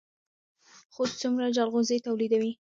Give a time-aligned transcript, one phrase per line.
[0.93, 2.51] خوست څومره جلغوزي تولیدوي؟